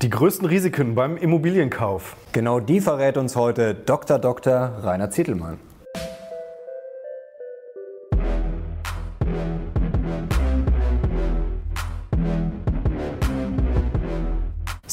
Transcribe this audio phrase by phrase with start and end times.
[0.00, 2.14] Die größten Risiken beim Immobilienkauf.
[2.30, 4.20] Genau die verrät uns heute Dr.
[4.20, 4.78] Dr.
[4.84, 5.58] Rainer Zittelmann.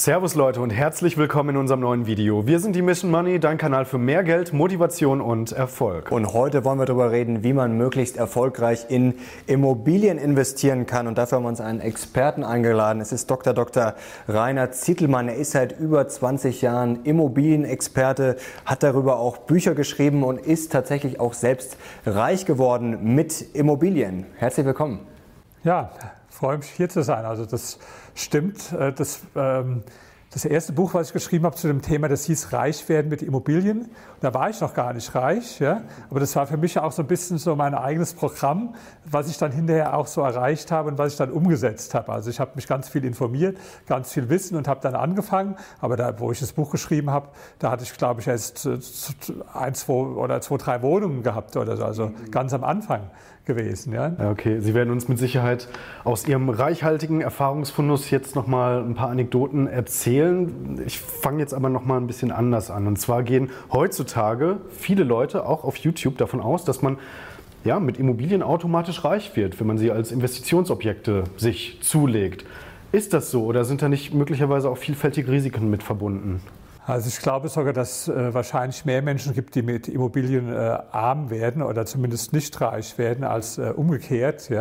[0.06, 2.46] Servus Leute und herzlich willkommen in unserem neuen Video.
[2.46, 6.12] Wir sind die Mission Money, dein Kanal für mehr Geld, Motivation und Erfolg.
[6.12, 9.16] Und heute wollen wir darüber reden, wie man möglichst erfolgreich in
[9.48, 11.08] Immobilien investieren kann.
[11.08, 13.02] Und dafür haben wir uns einen Experten eingeladen.
[13.02, 13.56] Es ist Dr.
[13.56, 13.96] Dr.
[14.28, 15.28] Rainer Zittelmann.
[15.28, 21.20] Er ist seit über 20 Jahren Immobilienexperte, hat darüber auch Bücher geschrieben und ist tatsächlich
[21.20, 24.28] auch selbst reich geworden mit Immobilien.
[24.36, 25.00] Herzlich willkommen.
[25.64, 25.90] Ja,
[26.30, 27.26] freue mich hier zu sein.
[27.26, 27.80] Also das
[28.16, 28.74] stimmt.
[28.74, 29.84] Äh, das, ähm,
[30.36, 33.22] das erste Buch, was ich geschrieben habe zu dem Thema, das hieß Reich werden mit
[33.22, 33.90] Immobilien.
[34.20, 35.84] da war ich noch gar nicht reich, ja?
[36.10, 39.38] aber das war für mich auch so ein bisschen so mein eigenes Programm, was ich
[39.38, 42.12] dann hinterher auch so erreicht habe und was ich dann umgesetzt habe.
[42.12, 43.58] Also ich habe mich ganz viel informiert,
[43.88, 45.56] ganz viel Wissen und habe dann angefangen.
[45.80, 47.30] Aber da, wo ich das Buch geschrieben habe,
[47.60, 48.68] da hatte ich, glaube ich, erst
[49.54, 53.10] ein, zwei oder zwei, drei Wohnungen gehabt oder so, also ganz am Anfang
[53.46, 53.94] gewesen.
[53.94, 54.14] Ja?
[54.32, 55.68] Okay, Sie werden uns mit Sicherheit
[56.04, 60.82] aus Ihrem reichhaltigen Erfahrungsfundus jetzt noch mal ein paar Anekdoten erzählen.
[60.86, 62.88] Ich fange jetzt aber noch mal ein bisschen anders an.
[62.88, 66.98] Und zwar gehen heutzutage viele Leute auch auf YouTube davon aus, dass man
[67.64, 72.46] ja, mit Immobilien automatisch reich wird, wenn man sie als Investitionsobjekte sich zulegt.
[72.92, 76.42] Ist das so oder sind da nicht möglicherweise auch vielfältige Risiken mit verbunden?
[76.88, 81.32] Also ich glaube sogar, dass äh, wahrscheinlich mehr Menschen gibt, die mit Immobilien äh, arm
[81.32, 84.52] werden oder zumindest nicht reich werden, als äh, umgekehrt.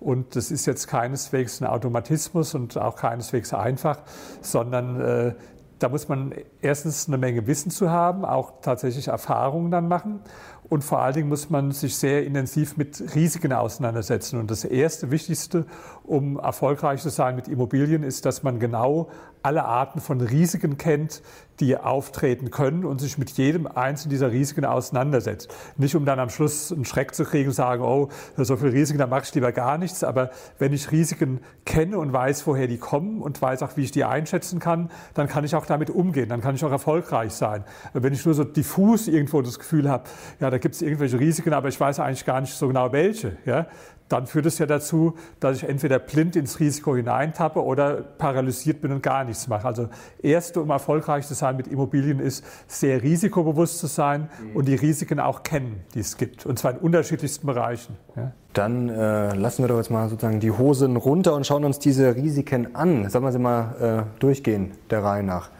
[0.00, 3.98] Und das ist jetzt keineswegs ein Automatismus und auch keineswegs einfach,
[4.40, 5.34] sondern
[5.80, 10.20] da muss man erstens eine Menge Wissen zu haben, auch tatsächlich Erfahrungen dann machen.
[10.68, 14.38] Und vor allen Dingen muss man sich sehr intensiv mit Risiken auseinandersetzen.
[14.38, 15.64] Und das erste Wichtigste,
[16.04, 19.08] um erfolgreich zu sein mit Immobilien, ist, dass man genau
[19.42, 21.22] alle Arten von Risiken kennt,
[21.60, 25.52] die auftreten können und sich mit jedem einzelnen dieser Risiken auseinandersetzt.
[25.76, 28.98] Nicht um dann am Schluss einen Schreck zu kriegen und sagen, oh, so viele Risiken,
[28.98, 30.04] da mache ich lieber gar nichts.
[30.04, 33.90] Aber wenn ich Risiken kenne und weiß, woher die kommen und weiß auch, wie ich
[33.90, 37.64] die einschätzen kann, dann kann ich auch damit umgehen, dann kann ich auch erfolgreich sein.
[37.92, 40.04] Wenn ich nur so diffus irgendwo das Gefühl habe,
[40.40, 43.36] ja, da gibt es irgendwelche Risiken, aber ich weiß eigentlich gar nicht so genau welche,
[43.44, 43.66] ja,
[44.08, 48.92] dann führt es ja dazu, dass ich entweder blind ins Risiko hineintappe oder paralysiert bin
[48.92, 49.66] und gar nichts mache.
[49.66, 49.88] Also
[50.22, 54.56] erste, um erfolgreich zu sein mit Immobilien, ist sehr risikobewusst zu sein mhm.
[54.56, 56.46] und die Risiken auch kennen, die es gibt.
[56.46, 57.96] Und zwar in unterschiedlichsten Bereichen.
[58.16, 58.32] Ja.
[58.54, 62.16] Dann äh, lassen wir doch jetzt mal sozusagen die Hosen runter und schauen uns diese
[62.16, 63.08] Risiken an.
[63.10, 65.50] Sagen wir sie mal äh, durchgehen, der Reihe nach.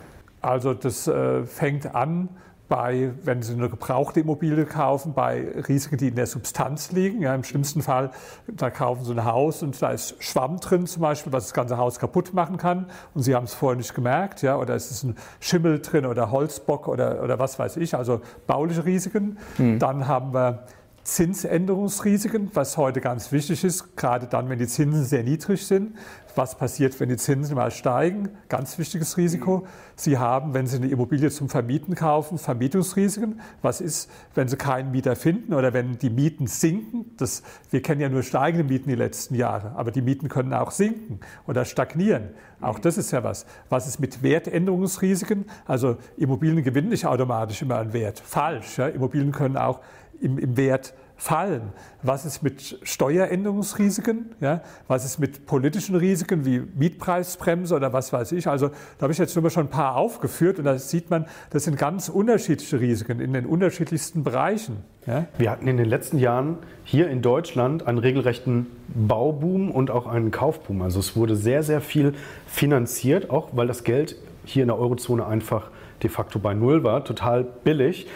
[0.41, 2.29] Also das äh, fängt an
[2.69, 7.23] bei, wenn Sie eine gebrauchte Immobilie kaufen, bei Risiken, die in der Substanz liegen.
[7.23, 8.11] Ja, Im schlimmsten Fall,
[8.47, 11.79] da kaufen Sie ein Haus und da ist Schwamm drin zum Beispiel, was das ganze
[11.79, 14.43] Haus kaputt machen kann und Sie haben es vorher nicht gemerkt.
[14.43, 18.21] Ja, oder es ist ein Schimmel drin oder Holzbock oder, oder was weiß ich, also
[18.47, 19.39] bauliche Risiken.
[19.57, 19.79] Mhm.
[19.79, 20.65] Dann haben wir
[21.09, 25.97] Zinsänderungsrisiken, was heute ganz wichtig ist, gerade dann, wenn die Zinsen sehr niedrig sind.
[26.39, 28.29] Was passiert, wenn die Zinsen mal steigen?
[28.49, 29.67] Ganz wichtiges Risiko.
[29.97, 33.41] Sie haben, wenn Sie eine Immobilie zum Vermieten kaufen, Vermietungsrisiken.
[33.61, 37.07] Was ist, wenn Sie keinen Mieter finden oder wenn die Mieten sinken?
[37.17, 40.71] Das, wir kennen ja nur steigende Mieten die letzten Jahre, aber die Mieten können auch
[40.71, 41.19] sinken
[41.49, 42.29] oder stagnieren.
[42.61, 43.45] Auch das ist ja was.
[43.69, 45.45] Was ist mit Wertänderungsrisiken?
[45.67, 48.21] Also Immobilien gewinnen nicht automatisch immer an Wert.
[48.21, 48.79] Falsch.
[48.79, 48.87] Ja?
[48.87, 49.81] Immobilien können auch
[50.21, 51.73] im, im Wert fallen.
[52.03, 54.37] Was ist mit Steueränderungsrisiken?
[54.41, 54.63] Ja?
[54.87, 58.47] Was ist mit politischen Risiken wie Mietpreisbremse oder was weiß ich?
[58.47, 61.65] Also da habe ich jetzt nur schon ein paar aufgeführt und da sieht man, das
[61.65, 64.85] sind ganz unterschiedliche Risiken in den unterschiedlichsten Bereichen.
[65.07, 65.27] Ja?
[65.37, 70.31] Wir hatten in den letzten Jahren hier in Deutschland einen regelrechten Bauboom und auch einen
[70.31, 70.83] Kaufboom.
[70.83, 72.15] Also es wurde sehr, sehr viel
[72.47, 75.71] finanziert, auch weil das Geld hier in der Eurozone einfach
[76.01, 78.07] de facto bei Null war, total billig.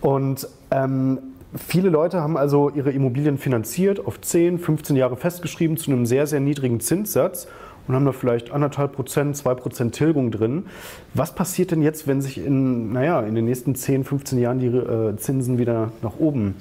[0.00, 1.18] Und ähm,
[1.56, 6.28] Viele Leute haben also ihre Immobilien finanziert, auf 10, 15 Jahre festgeschrieben zu einem sehr,
[6.28, 7.48] sehr niedrigen Zinssatz
[7.88, 10.66] und haben da vielleicht anderthalb Prozent, zwei Prozent Tilgung drin.
[11.12, 14.66] Was passiert denn jetzt, wenn sich in, naja, in den nächsten 10, 15 Jahren die
[14.66, 16.54] äh, Zinsen wieder nach oben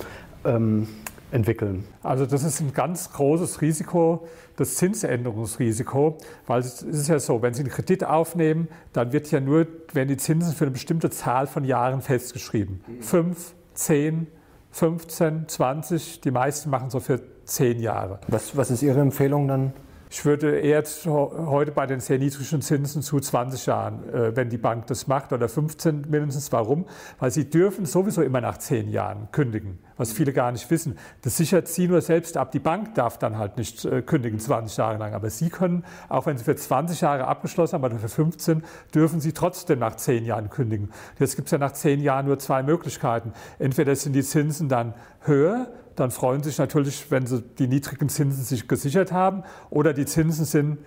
[0.43, 0.87] ähm,
[1.31, 1.83] entwickeln?
[2.01, 6.17] Also das ist ein ganz großes Risiko, das Zinsänderungsrisiko,
[6.47, 10.09] weil es ist ja so, wenn Sie einen Kredit aufnehmen, dann wird ja nur, werden
[10.09, 12.81] die Zinsen für eine bestimmte Zahl von Jahren festgeschrieben.
[13.01, 14.25] Fünf, zehn,
[14.71, 18.19] 15, 20, die meisten machen so für 10 Jahre.
[18.27, 19.73] Was, was ist Ihre Empfehlung dann?
[20.11, 24.57] Ich würde eher heute bei den sehr niedrigen Zinsen zu 20 Jahren, äh, wenn die
[24.57, 26.51] Bank das macht, oder 15 mindestens.
[26.51, 26.85] Warum?
[27.19, 30.97] Weil sie dürfen sowieso immer nach 10 Jahren kündigen, was viele gar nicht wissen.
[31.21, 32.51] Das sichert sie nur selbst ab.
[32.51, 35.13] Die Bank darf dann halt nicht äh, kündigen 20 Jahre lang.
[35.13, 38.63] Aber sie können, auch wenn sie für 20 Jahre abgeschlossen haben oder für 15,
[38.95, 40.91] dürfen sie trotzdem nach 10 Jahren kündigen.
[41.19, 43.31] Jetzt gibt es ja nach 10 Jahren nur zwei Möglichkeiten.
[43.59, 45.67] Entweder sind die Zinsen dann höher,
[45.99, 50.45] dann freuen sich natürlich, wenn sie die niedrigen Zinsen sich gesichert haben, oder die Zinsen
[50.45, 50.77] sind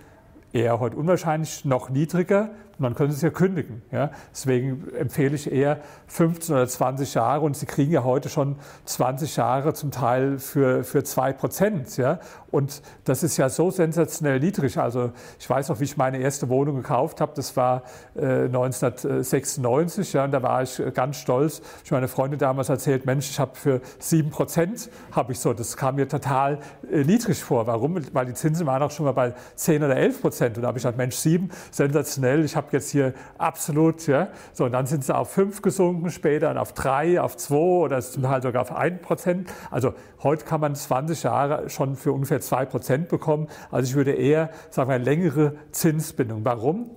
[0.51, 2.51] eher heute unwahrscheinlich noch niedriger,
[2.83, 3.81] man könnte es ja kündigen.
[3.91, 4.11] Ja?
[4.31, 9.35] Deswegen empfehle ich eher 15 oder 20 Jahre und Sie kriegen ja heute schon 20
[9.37, 11.97] Jahre zum Teil für, für 2 Prozent.
[11.97, 12.19] Ja?
[12.51, 14.77] Und das ist ja so sensationell niedrig.
[14.77, 17.31] Also ich weiß noch, wie ich meine erste Wohnung gekauft habe.
[17.35, 17.83] Das war
[18.15, 21.61] äh, 1996 ja, und da war ich ganz stolz.
[21.83, 25.53] Ich meine Freundin damals erzählt, Mensch, ich habe für 7 Prozent habe ich so.
[25.53, 26.59] Das kam mir total
[26.91, 27.65] äh, niedrig vor.
[27.65, 27.97] Warum?
[28.13, 30.57] Weil die Zinsen waren auch schon mal bei 10 oder 11 Prozent.
[30.57, 32.43] Und da habe ich gesagt, Mensch, 7, sensationell.
[32.43, 34.27] Ich habe jetzt hier absolut, ja.
[34.51, 38.01] So, und dann sind sie auf 5 gesunken, später und auf 3, auf 2 oder
[38.01, 39.49] zum Teil sogar auf 1 Prozent.
[39.71, 43.47] Also heute kann man 20 Jahre schon für ungefähr 2 Prozent bekommen.
[43.71, 46.43] Also ich würde eher, sagen wir, längere Zinsbindung.
[46.43, 46.89] Warum?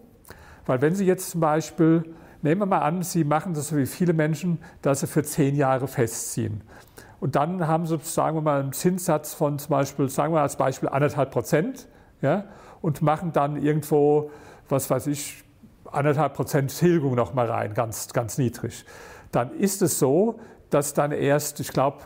[0.66, 2.02] Weil wenn Sie jetzt zum Beispiel,
[2.42, 5.54] nehmen wir mal an, Sie machen das so wie viele Menschen, dass Sie für 10
[5.54, 6.62] Jahre festziehen.
[7.20, 10.56] Und dann haben Sie, sagen wir mal, einen Zinssatz von zum Beispiel, sagen wir als
[10.56, 11.88] Beispiel anderthalb Prozent,
[12.20, 12.44] ja,
[12.82, 14.30] und machen dann irgendwo,
[14.68, 15.44] was weiß ich,
[15.92, 18.84] anderthalb Prozent Tilgung noch mal rein, ganz, ganz niedrig.
[19.32, 20.38] Dann ist es so,
[20.70, 21.98] dass dann erst, ich glaube,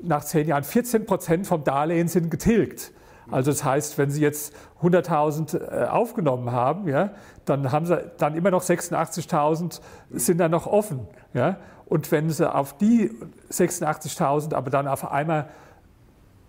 [0.00, 2.92] nach zehn Jahren 14 Prozent vom Darlehen sind getilgt.
[3.30, 7.10] Also das heißt, wenn Sie jetzt 100.000 äh, aufgenommen haben, ja,
[7.44, 9.80] dann haben Sie dann immer noch 86.000
[10.10, 11.08] sind dann noch offen.
[11.34, 11.56] Ja.
[11.86, 13.10] Und wenn Sie auf die
[13.50, 15.48] 86.000 aber dann auf einmal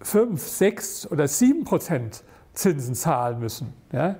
[0.02, 2.24] 5, 6 oder 7 Prozent
[2.54, 4.16] Zinsen zahlen müssen, ja,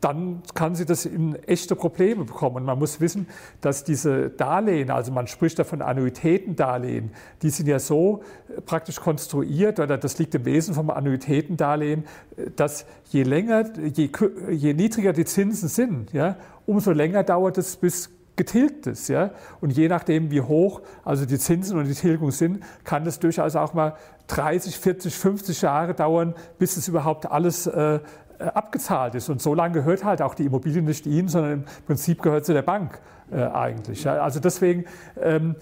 [0.00, 2.56] dann kann sie das in echte Probleme bekommen.
[2.56, 3.26] Und man muss wissen,
[3.60, 7.10] dass diese Darlehen, also man spricht da von Annuitätendarlehen,
[7.42, 12.04] die sind ja so äh, praktisch konstruiert, oder das liegt im Wesen vom Annuitätendarlehen,
[12.36, 14.10] äh, dass je länger, je,
[14.50, 16.36] je niedriger die Zinsen sind, ja,
[16.66, 19.08] umso länger dauert es, bis getilgt ist.
[19.08, 19.32] Ja?
[19.60, 23.54] Und je nachdem, wie hoch also die Zinsen und die Tilgung sind, kann das durchaus
[23.54, 23.96] auch mal
[24.28, 28.00] 30, 40, 50 Jahre dauern, bis es überhaupt alles äh,
[28.44, 29.28] abgezahlt ist.
[29.28, 32.54] Und so lange gehört halt auch die Immobilie nicht Ihnen, sondern im Prinzip gehört sie
[32.54, 33.00] der Bank
[33.30, 34.04] äh, eigentlich.
[34.04, 34.22] Ja.
[34.22, 34.84] Also deswegen
[35.20, 35.56] ähm,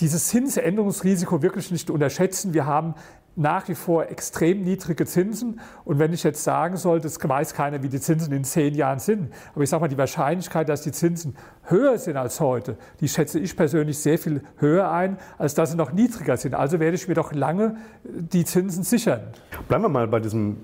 [0.00, 2.54] dieses Zinsänderungsrisiko wirklich nicht unterschätzen.
[2.54, 2.94] Wir haben
[3.36, 5.60] nach wie vor extrem niedrige Zinsen.
[5.84, 8.98] Und wenn ich jetzt sagen sollte, es weiß keiner, wie die Zinsen in zehn Jahren
[8.98, 13.08] sind, aber ich sage mal, die Wahrscheinlichkeit, dass die Zinsen höher sind als heute, die
[13.08, 16.54] schätze ich persönlich sehr viel höher ein, als dass sie noch niedriger sind.
[16.54, 19.22] Also werde ich mir doch lange die Zinsen sichern.
[19.68, 20.58] Bleiben wir mal bei diesem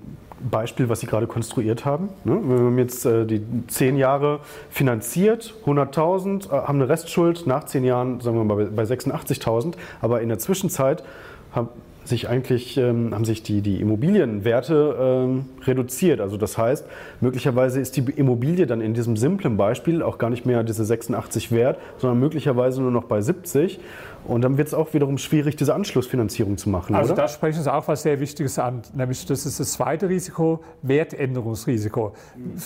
[0.49, 2.09] Beispiel, was Sie gerade konstruiert haben.
[2.23, 2.39] Ne?
[2.43, 4.39] Wir haben jetzt äh, die zehn Jahre
[4.69, 9.73] finanziert, 100.000, äh, haben eine Restschuld nach zehn Jahren, sagen wir mal, bei 86.000.
[10.01, 11.03] Aber in der Zwischenzeit
[11.51, 11.69] haben
[12.03, 16.21] sich eigentlich ähm, haben sich die, die Immobilienwerte ähm, reduziert.
[16.21, 16.85] Also das heißt,
[17.19, 21.51] möglicherweise ist die Immobilie dann in diesem simplen Beispiel auch gar nicht mehr diese 86
[21.51, 23.79] wert, sondern möglicherweise nur noch bei 70.
[24.27, 26.95] Und dann wird es auch wiederum schwierig, diese Anschlussfinanzierung zu machen.
[26.95, 27.23] Also oder?
[27.23, 32.13] da sprechen Sie auch was sehr Wichtiges an, nämlich das ist das zweite Risiko, Wertänderungsrisiko.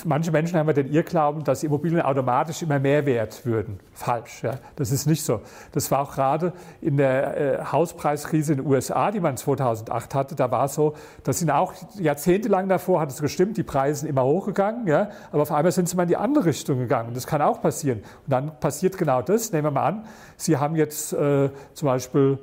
[0.04, 3.80] Manche Menschen haben ja den Irrglauben, dass Immobilien automatisch immer mehr wert würden.
[3.94, 4.56] Falsch, ja.
[4.76, 5.42] das ist nicht so.
[5.72, 6.52] Das war auch gerade
[6.82, 10.94] in der äh, Hauspreiskrise in den USA, die man 2008 hatte, da war es so,
[11.24, 15.42] das sind auch jahrzehntelang davor, hat es gestimmt, die Preise sind immer hochgegangen, ja, aber
[15.42, 17.14] auf einmal sind sie mal in die andere Richtung gegangen.
[17.14, 18.00] Das kann auch passieren.
[18.00, 20.06] Und dann passiert genau das, nehmen wir mal an,
[20.38, 22.38] Sie haben jetzt äh, zum Beispiel,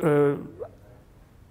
[0.00, 0.32] äh,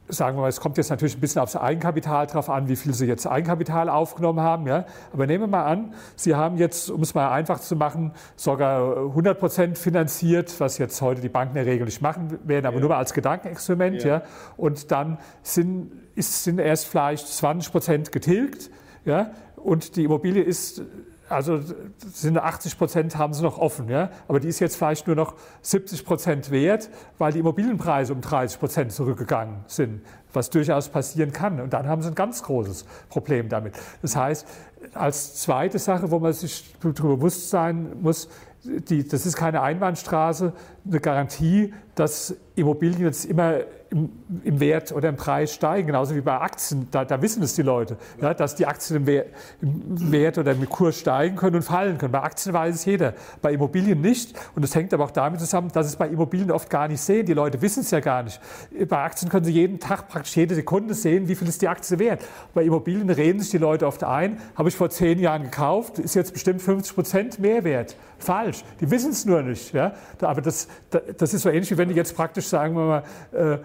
[0.10, 2.94] sagen wir mal, es kommt jetzt natürlich ein bisschen aufs Eigenkapital drauf an, wie viel
[2.94, 4.68] Sie jetzt Eigenkapital aufgenommen haben.
[4.68, 4.86] Ja?
[5.14, 8.98] Aber nehmen wir mal an, Sie haben jetzt, um es mal einfach zu machen, sogar
[8.98, 12.76] 100 Prozent finanziert, was jetzt heute die Banken in der Regel nicht machen werden, aber
[12.76, 12.82] ja.
[12.82, 14.04] nur mal als Gedankenexperiment.
[14.04, 14.10] Ja.
[14.10, 14.22] ja?
[14.58, 18.70] Und dann sind, ist, sind erst vielleicht 20 Prozent getilgt.
[19.06, 19.32] Ja?
[19.56, 20.84] Und die Immobilie ist
[21.30, 21.60] also
[21.98, 24.10] sind 80 Prozent haben sie noch offen, ja?
[24.28, 28.60] aber die ist jetzt vielleicht nur noch 70 Prozent wert, weil die Immobilienpreise um 30
[28.60, 30.02] Prozent zurückgegangen sind,
[30.32, 31.60] was durchaus passieren kann.
[31.60, 33.74] Und dann haben sie ein ganz großes Problem damit.
[34.02, 34.48] Das heißt,
[34.94, 38.30] als zweite Sache, wo man sich darüber bewusst sein muss,
[38.64, 40.54] die, das ist keine Einbahnstraße,
[40.86, 43.60] eine Garantie, dass Immobilien jetzt immer
[43.94, 44.10] im,
[44.44, 46.88] im, Wert oder im Preis steigen, genauso wie bei Aktien.
[46.90, 49.28] Da, da wissen es die Leute, ja, dass die Aktien im Wert,
[49.62, 52.12] im Wert, oder im Kurs steigen können und fallen können.
[52.12, 54.34] Bei Aktien weiß es jeder, bei Immobilien nicht.
[54.56, 57.26] Und das hängt aber auch damit zusammen, dass es bei Immobilien oft gar nicht sehen.
[57.26, 58.42] Die Leute wissen es ja gar nicht.
[58.90, 62.00] Bei Aktien können sie jeden Tag, praktisch jede Sekunde sehen, wie viel ist die Aktie
[62.00, 62.24] wert.
[62.54, 66.16] Bei Immobilien reden sich die Leute oft ein, habe ich vor zehn Jahren gekauft, ist
[66.16, 67.96] jetzt bestimmt 50 Prozent mehr wert.
[68.24, 68.64] Falsch.
[68.80, 69.74] Die wissen es nur nicht.
[69.74, 69.94] Ja?
[70.22, 70.68] Aber das,
[71.18, 73.58] das ist so ähnlich, wie wenn die jetzt praktisch, sagen wir mal, äh,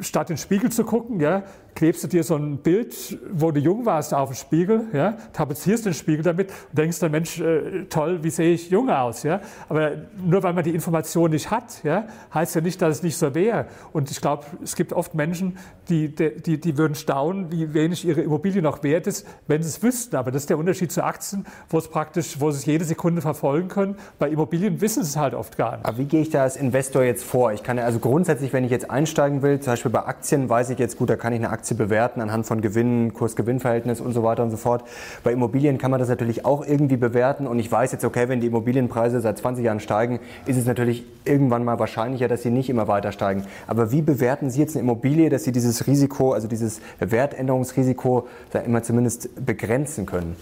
[0.00, 1.42] statt in den Spiegel zu gucken, ja,
[1.74, 5.86] klebst du dir so ein Bild, wo du jung warst, auf den Spiegel, ja, tapezierst
[5.86, 9.40] den Spiegel damit und denkst dann, Mensch, äh, toll, wie sehe ich jung aus, ja.
[9.68, 9.92] Aber
[10.22, 13.34] nur weil man die Information nicht hat, ja, heißt ja nicht, dass es nicht so
[13.34, 13.66] wäre.
[13.92, 18.20] Und ich glaube, es gibt oft Menschen, die, die, die würden staunen, wie wenig ihre
[18.20, 20.16] Immobilie noch wert ist, wenn sie es wüssten.
[20.16, 23.22] Aber das ist der Unterschied zu Aktien, wo es praktisch, wo sie es jede Sekunde
[23.22, 23.96] verfolgen können.
[24.18, 25.86] Bei Immobilien wissen sie es halt oft gar nicht.
[25.86, 27.52] Aber wie gehe ich da als Investor jetzt vor?
[27.52, 30.70] Ich kann ja also grundsätzlich, wenn ich jetzt einsteigen will, zum Beispiel bei Aktien, weiß
[30.70, 34.22] ich jetzt gut, da kann ich eine Aktie bewerten anhand von Gewinnen, Kurs-Gewinn-Verhältnis und so
[34.22, 34.84] weiter und so fort.
[35.24, 38.40] Bei Immobilien kann man das natürlich auch irgendwie bewerten und ich weiß jetzt, okay, wenn
[38.40, 42.70] die Immobilienpreise seit 20 Jahren steigen, ist es natürlich irgendwann mal wahrscheinlicher, dass sie nicht
[42.70, 43.44] immer weiter steigen.
[43.66, 48.60] Aber wie bewerten Sie jetzt eine Immobilie, dass Sie dieses Risiko, also dieses Wertänderungsrisiko, da
[48.60, 50.36] immer zumindest begrenzen können?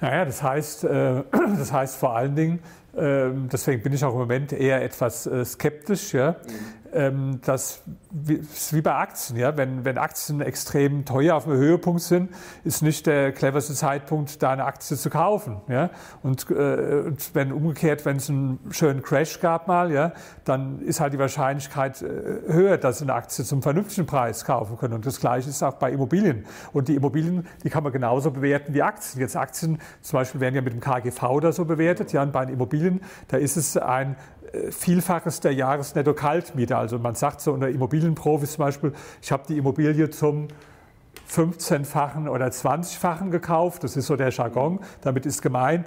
[0.00, 1.22] Naja, das heißt, äh,
[1.58, 2.60] das heißt vor allen Dingen,
[2.96, 6.36] ähm, deswegen bin ich auch im Moment eher etwas äh, skeptisch, ja,
[6.92, 12.30] ähm, dass wie bei Aktien, ja, wenn, wenn Aktien extrem teuer auf dem Höhepunkt sind,
[12.64, 15.60] ist nicht der cleverste Zeitpunkt, da eine Aktie zu kaufen.
[15.68, 15.90] Ja.
[16.22, 20.12] Und, äh, und wenn umgekehrt, wenn es einen schönen Crash gab mal, ja,
[20.44, 22.06] dann ist halt die Wahrscheinlichkeit äh,
[22.48, 24.94] höher, dass Sie eine Aktie zum vernünftigen Preis kaufen können.
[24.94, 26.44] Und das Gleiche ist auch bei Immobilien.
[26.72, 29.20] Und die Immobilien, die kann man genauso bewerten wie Aktien.
[29.20, 32.44] Jetzt Aktien zum Beispiel werden ja mit dem KGV oder so bewertet, ja, und bei
[32.44, 34.16] den Immobilien, da ist es ein
[34.70, 36.76] Vielfaches der Jahresnetto-Kaltmiete.
[36.76, 40.48] Also man sagt so unter Immobilienprofis zum Beispiel, ich habe die Immobilie zum
[41.30, 43.84] 15-fachen oder 20-fachen gekauft.
[43.84, 44.80] Das ist so der Jargon.
[45.02, 45.86] Damit ist gemeint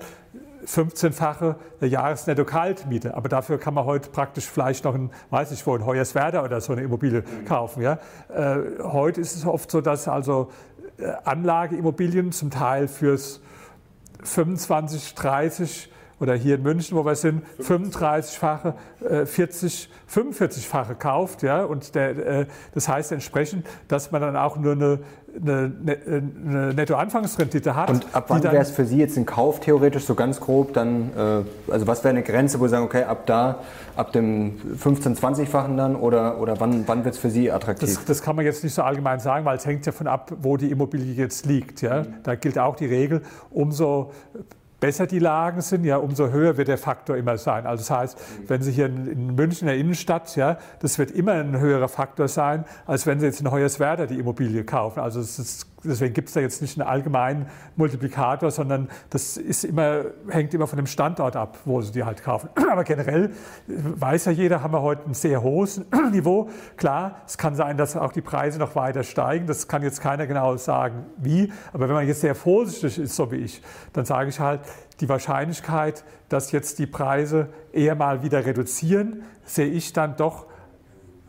[0.66, 3.16] 15-fache der Jahresnetto-Kaltmiete.
[3.16, 6.62] Aber dafür kann man heute praktisch vielleicht noch ein, weiß ich wo, ein Hoyerswerda oder
[6.62, 7.82] so eine Immobilie kaufen.
[7.82, 8.00] Ja?
[8.30, 10.52] Äh, heute ist es oft so, dass also
[10.98, 13.42] äh, Anlageimmobilien zum Teil fürs
[14.24, 18.76] 25, 30 oder hier in München, wo wir sind, 35-fache,
[19.26, 21.42] 40, 45-fache kauft.
[21.42, 21.64] Ja?
[21.64, 25.00] Und der, äh, das heißt entsprechend, dass man dann auch nur eine,
[25.42, 27.90] eine, eine Nettoanfangsrendite hat.
[27.90, 31.10] Und ab wann wäre es für Sie jetzt ein Kauf theoretisch so ganz grob dann,
[31.18, 33.60] äh, also was wäre eine Grenze, wo Sie sagen, okay, ab da,
[33.96, 37.96] ab dem 15-, 20-fachen dann oder, oder wann, wann wird es für Sie attraktiv?
[37.96, 40.32] Das, das, kann man jetzt nicht so allgemein sagen, weil es hängt ja von ab,
[40.42, 41.82] wo die Immobilie jetzt liegt.
[41.82, 42.06] Ja?
[42.22, 44.12] Da gilt auch die Regel, umso
[44.82, 47.66] besser die Lagen sind, ja, umso höher wird der Faktor immer sein.
[47.66, 51.34] Also das heißt, wenn Sie hier in, München in der Innenstadt, ja, das wird immer
[51.34, 55.00] ein höherer Faktor sein, als wenn Sie jetzt in Hoyerswerda die Immobilie kaufen.
[55.00, 60.06] Also ist, deswegen gibt es da jetzt nicht einen allgemeinen Multiplikator, sondern das ist immer,
[60.30, 62.50] hängt immer von dem Standort ab, wo Sie die halt kaufen.
[62.72, 63.32] Aber generell
[63.68, 66.50] weiß ja jeder, haben wir heute ein sehr hohes Niveau.
[66.78, 69.48] Klar, es kann sein, dass auch die Preise noch weiter steigen.
[69.48, 71.52] Das kann jetzt keiner genau sagen, wie.
[71.74, 73.62] Aber wenn man jetzt sehr vorsichtig ist, so wie ich,
[73.94, 74.62] dann sage ich halt,
[75.00, 80.46] die Wahrscheinlichkeit, dass jetzt die Preise eher mal wieder reduzieren, sehe ich dann doch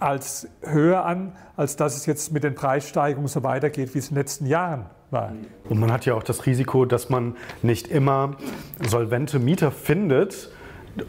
[0.03, 4.15] als höher an, als dass es jetzt mit den Preissteigerungen so weitergeht, wie es in
[4.15, 5.33] den letzten Jahren war.
[5.69, 8.37] Und man hat ja auch das Risiko, dass man nicht immer
[8.81, 10.51] solvente Mieter findet,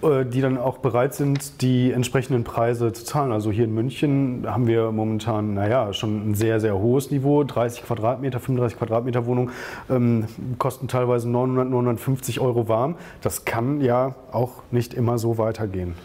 [0.02, 3.32] äh, die dann auch bereit sind, die entsprechenden Preise zu zahlen.
[3.32, 7.44] Also hier in München haben wir momentan, naja, schon ein sehr, sehr hohes Niveau.
[7.44, 9.52] 30 Quadratmeter, 35 Quadratmeter Wohnung
[9.90, 10.26] ähm,
[10.58, 12.96] kosten teilweise 900, 950 Euro warm.
[13.22, 15.96] Das kann ja auch nicht immer so weitergehen.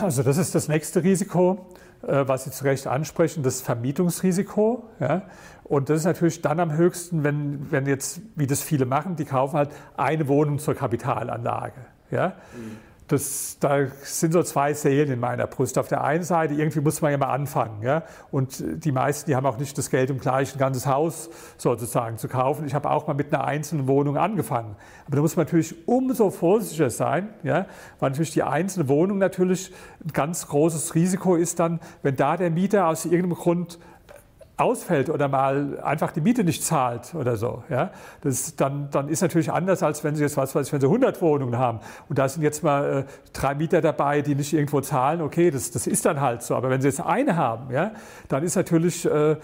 [0.00, 1.66] Also das ist das nächste Risiko,
[2.02, 4.88] was Sie zu Recht ansprechen, das Vermietungsrisiko.
[5.00, 5.22] Ja?
[5.64, 9.24] Und das ist natürlich dann am höchsten, wenn, wenn jetzt, wie das viele machen, die
[9.24, 11.80] kaufen halt eine Wohnung zur Kapitalanlage.
[12.10, 12.34] Ja?
[12.56, 12.91] Mhm.
[13.12, 15.76] Das, da sind so zwei Seelen in meiner Brust.
[15.76, 17.82] Auf der einen Seite, irgendwie muss man ja mal anfangen.
[17.82, 18.04] Ja?
[18.30, 21.28] Und die meisten, die haben auch nicht das Geld, um gleich ein ganzes Haus
[21.58, 22.64] sozusagen zu kaufen.
[22.64, 24.76] Ich habe auch mal mit einer einzelnen Wohnung angefangen.
[25.04, 27.66] Aber da muss man natürlich umso vorsichtiger sein, ja?
[28.00, 32.50] weil natürlich die einzelne Wohnung natürlich ein ganz großes Risiko ist dann, wenn da der
[32.50, 33.78] Mieter aus irgendeinem Grund
[34.62, 37.90] ausfällt oder mal einfach die Miete nicht zahlt oder so, ja,
[38.22, 40.86] das dann, dann ist natürlich anders, als wenn Sie jetzt, was weiß ich, wenn Sie
[40.86, 44.80] 100 Wohnungen haben und da sind jetzt mal äh, drei Mieter dabei, die nicht irgendwo
[44.80, 46.54] zahlen, okay, das, das ist dann halt so.
[46.54, 47.92] Aber wenn Sie jetzt eine haben, ja,
[48.28, 49.38] dann ist natürlich, äh, äh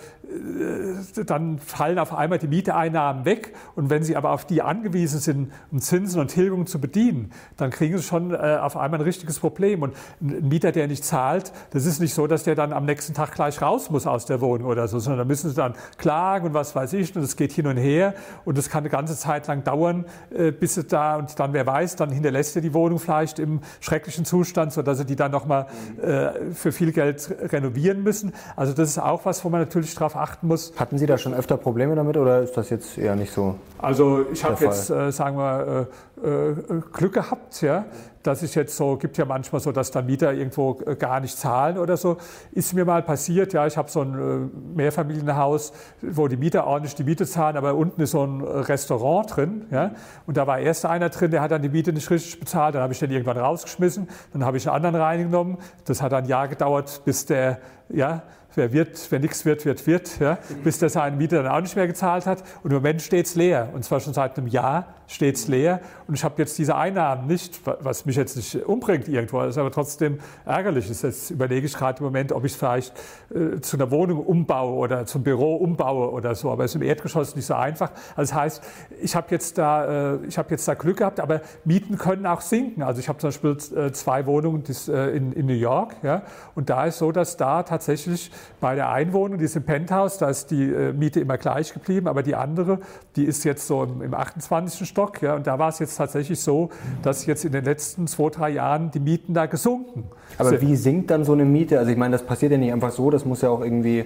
[1.27, 5.53] dann fallen auf einmal die Mieteeinnahmen weg und wenn Sie aber auf die angewiesen sind,
[5.71, 9.39] um Zinsen und Tilgungen zu bedienen, dann kriegen Sie schon äh, auf einmal ein richtiges
[9.39, 9.83] Problem.
[9.83, 13.15] Und ein Mieter, der nicht zahlt, das ist nicht so, dass der dann am nächsten
[13.15, 16.47] Tag gleich raus muss aus der Wohnung oder so, sondern da müssen sie dann klagen
[16.47, 19.17] und was weiß ich und es geht hin und her und das kann eine ganze
[19.17, 22.75] Zeit lang dauern, äh, bis es da und dann wer weiß, dann hinterlässt er die
[22.75, 25.67] Wohnung vielleicht im schrecklichen Zustand, sodass sie die dann nochmal
[26.01, 28.33] äh, für viel Geld renovieren müssen.
[28.57, 30.73] Also das ist auch was, wo man natürlich darauf achten muss.
[30.77, 33.57] Hatten Sie da schon öfter Probleme damit oder ist das jetzt eher nicht so?
[33.79, 35.89] Also ich habe jetzt, äh, sagen wir,
[36.23, 36.55] äh, äh,
[36.93, 37.85] Glück gehabt, ja
[38.29, 41.37] dass es jetzt so, gibt ja manchmal so, dass dann Mieter irgendwo äh, gar nicht
[41.37, 42.19] zahlen oder so.
[42.53, 46.95] Ist mir mal passiert, ja, ich habe so ein äh, Mehrfamilienhaus, wo die Mieter ordentlich
[46.95, 49.93] die Miete zahlen, aber unten ist so ein Restaurant drin, ja,
[50.27, 52.83] und da war erst einer drin, der hat dann die Miete nicht richtig bezahlt, dann
[52.83, 55.57] habe ich den irgendwann rausgeschmissen, dann habe ich einen anderen reingenommen,
[55.87, 57.59] das hat ein Jahr gedauert, bis der,
[57.89, 58.23] ja,
[58.55, 61.77] wer wird, wer nichts wird, wird, wird, ja, bis der seine Miete dann auch nicht
[61.77, 62.43] mehr gezahlt hat.
[62.63, 63.71] Und im Moment steht es leer.
[63.73, 65.81] Und zwar schon seit einem Jahr steht es leer.
[66.07, 69.71] Und ich habe jetzt diese Einnahmen nicht, was mich jetzt nicht umbringt irgendwo, ist aber
[69.71, 70.89] trotzdem ärgerlich.
[70.89, 72.93] Jetzt überlege ich gerade im Moment, ob ich es vielleicht
[73.35, 76.51] äh, zu einer Wohnung umbaue oder zum Büro umbaue oder so.
[76.51, 77.91] Aber es ist im Erdgeschoss nicht so einfach.
[78.17, 78.63] Also das heißt,
[79.01, 82.83] ich habe jetzt, da, äh, hab jetzt da Glück gehabt, aber Mieten können auch sinken.
[82.83, 85.97] Also ich habe zum Beispiel äh, zwei Wohnungen äh, in, in New York.
[86.03, 86.23] Ja,
[86.55, 90.29] und da ist so, dass da tatsächlich bei der Einwohnung, die ist im Penthouse, da
[90.29, 92.81] ist die äh, Miete immer gleich geblieben, aber die andere,
[93.17, 94.89] die ist jetzt so im, im 28.
[94.89, 95.23] Stock.
[95.23, 96.71] Ja, und da war es jetzt tatsächlich so,
[97.03, 100.05] dass jetzt in den letzten zwei, drei Jahren die Mieten da gesunken
[100.37, 100.63] Aber sind.
[100.63, 101.79] wie sinkt dann so eine Miete?
[101.79, 104.05] Also ich meine, das passiert ja nicht einfach so, das muss ja auch irgendwie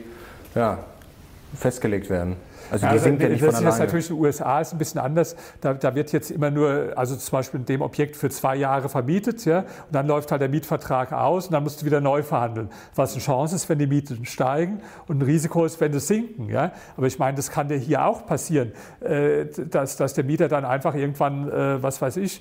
[0.54, 0.78] ja,
[1.54, 2.36] festgelegt werden.
[2.72, 3.74] Also die ja, sinkt ja nicht das von alleine.
[3.74, 5.36] ist natürlich in den USA ist ein bisschen anders.
[5.60, 8.88] Da, da, wird jetzt immer nur, also zum Beispiel in dem Objekt für zwei Jahre
[8.88, 12.22] vermietet, ja, und dann läuft halt der Mietvertrag aus und dann musst du wieder neu
[12.22, 12.70] verhandeln.
[12.94, 16.48] Was eine Chance ist, wenn die Mieten steigen und ein Risiko ist, wenn sie sinken.
[16.48, 16.72] Ja.
[16.96, 20.64] Aber ich meine, das kann dir hier auch passieren, äh, dass, dass der Mieter dann
[20.64, 22.40] einfach irgendwann, äh, was weiß ich,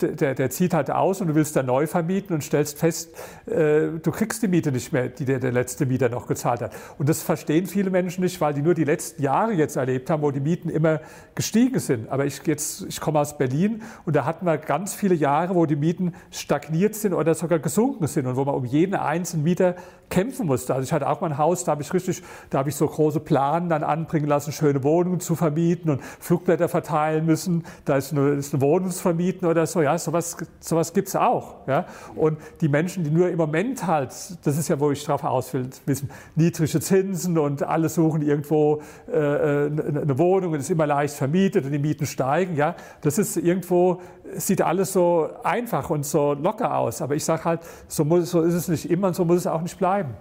[0.00, 3.14] der, der, zieht halt aus und du willst dann neu vermieten und stellst fest,
[3.46, 6.72] äh, du kriegst die Miete nicht mehr, die der, der letzte Mieter noch gezahlt hat.
[6.98, 10.22] Und das verstehen viele Menschen nicht, weil die nur die letzten Jahre jetzt erlebt haben,
[10.22, 11.00] wo die Mieten immer
[11.34, 12.08] gestiegen sind.
[12.08, 15.66] Aber ich, jetzt, ich komme aus Berlin und da hatten wir ganz viele Jahre, wo
[15.66, 19.76] die Mieten stagniert sind oder sogar gesunken sind und wo man um jeden einzelnen Mieter
[20.08, 20.74] kämpfen musste.
[20.74, 22.86] Also ich hatte auch mal ein Haus, da habe ich richtig, da habe ich so
[22.86, 27.64] große Planen dann anbringen lassen, schöne Wohnungen zu vermieten und Flugblätter verteilen müssen.
[27.84, 29.82] Da ist eine, ist eine Wohnung zu vermieten oder so.
[29.82, 31.66] Ja, sowas, sowas gibt es auch.
[31.66, 31.86] Ja.
[32.14, 35.52] Und die Menschen, die nur im Moment halt, das ist ja, wo ich drauf aus
[35.54, 40.86] will, wissen, niedrige Zinsen und alle suchen irgendwo äh, äh eine Wohnung und ist immer
[40.86, 42.56] leicht vermietet und die Mieten steigen.
[42.56, 44.00] Ja, das ist irgendwo,
[44.34, 47.02] sieht alles so einfach und so locker aus.
[47.02, 49.46] Aber ich sage halt, so, muss, so ist es nicht immer und so muss es
[49.46, 50.14] auch nicht bleiben.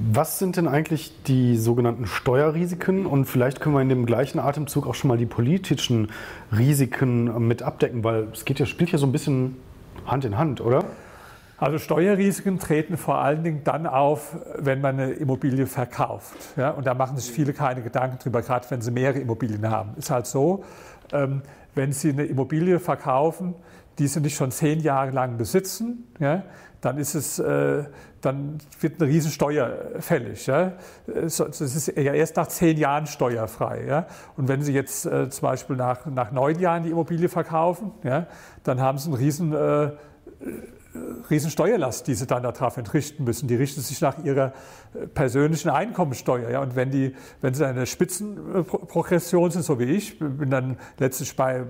[0.00, 3.06] Was sind denn eigentlich die sogenannten Steuerrisiken?
[3.06, 6.10] Und vielleicht können wir in dem gleichen Atemzug auch schon mal die politischen
[6.56, 9.56] Risiken mit abdecken, weil es geht ja, spielt ja so ein bisschen
[10.06, 10.84] Hand in Hand, oder?
[11.56, 16.34] Also Steuerrisiken treten vor allen Dingen dann auf, wenn man eine Immobilie verkauft.
[16.56, 16.70] Ja?
[16.70, 19.90] Und da machen sich viele keine Gedanken drüber, gerade wenn sie mehrere Immobilien haben.
[19.96, 20.64] Ist halt so,
[21.12, 21.42] ähm,
[21.74, 23.54] wenn Sie eine Immobilie verkaufen,
[23.98, 26.42] die Sie nicht schon zehn Jahre lang besitzen, ja,
[26.84, 27.84] dann ist es, äh,
[28.20, 30.46] dann wird eine Riesensteuer fällig.
[30.46, 30.72] Ja.
[31.06, 33.84] Das ist ja erst nach zehn Jahren steuerfrei.
[33.86, 34.06] Ja.
[34.36, 38.26] Und wenn Sie jetzt äh, zum Beispiel nach, nach neun Jahren die Immobilie verkaufen, ja,
[38.62, 39.90] dann haben Sie einen riesen äh,
[41.28, 43.48] Riesensteuerlast, die sie dann darauf entrichten müssen.
[43.48, 44.52] Die richtet sich nach ihrer
[44.94, 46.50] äh, persönlichen Einkommensteuer.
[46.50, 46.60] Ja.
[46.60, 51.64] Und wenn, die, wenn sie eine Spitzenprogression sind, so wie ich, bin dann letztlich bei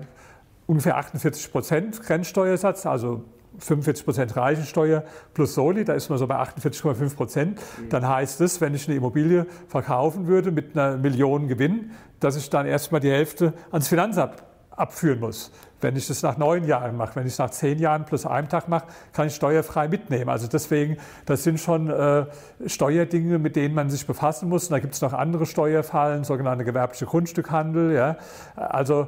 [0.67, 3.23] ungefähr 48 Prozent Grenzsteuersatz, also
[3.59, 7.61] 45 Prozent Reichensteuer plus Soli, da ist man so bei 48,5 Prozent.
[7.89, 12.49] Dann heißt es, wenn ich eine Immobilie verkaufen würde mit einer Million Gewinn, dass ich
[12.49, 15.51] dann erstmal die Hälfte ans Finanzamt abführen muss.
[15.81, 18.49] Wenn ich das nach neun Jahren mache, wenn ich es nach zehn Jahren plus einem
[18.49, 20.29] Tag mache, kann ich steuerfrei mitnehmen.
[20.29, 22.25] Also deswegen, das sind schon äh,
[22.65, 24.65] Steuerdinge, mit denen man sich befassen muss.
[24.65, 27.93] Und da gibt es noch andere Steuerfallen, sogenannte gewerbliche Grundstückhandel.
[27.93, 28.17] Ja.
[28.55, 29.07] Also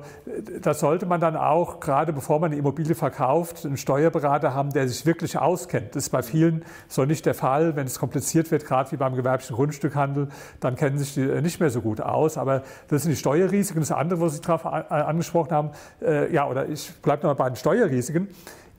[0.61, 4.87] das sollte man dann auch, gerade bevor man eine Immobilie verkauft, einen Steuerberater haben, der
[4.87, 5.95] sich wirklich auskennt.
[5.95, 7.75] Das ist bei vielen so nicht der Fall.
[7.75, 10.27] Wenn es kompliziert wird, gerade wie beim gewerblichen Grundstückhandel,
[10.59, 12.37] dann kennen sich die nicht mehr so gut aus.
[12.37, 13.81] Aber das sind die Steuerrisiken.
[13.81, 15.69] Das andere, was Sie darauf angesprochen haben,
[16.01, 18.27] äh, ja, oder ich bleibe nochmal bei den Steuerrisiken.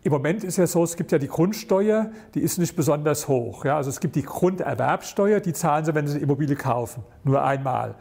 [0.02, 3.64] im Moment ist ja so, es gibt ja die Grundsteuer, die ist nicht besonders hoch.
[3.64, 3.76] Ja?
[3.76, 7.94] Also es gibt die Grunderwerbsteuer, die zahlen Sie, wenn Sie eine Immobilie kaufen, nur einmal.